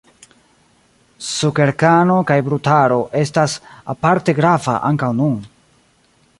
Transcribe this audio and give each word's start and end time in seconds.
Sukerkano 1.25 2.15
kaj 2.31 2.39
brutaro 2.49 2.99
estas 3.21 3.57
aparte 3.95 4.37
grava 4.41 4.79
ankaŭ 4.93 5.15
nun. 5.23 5.41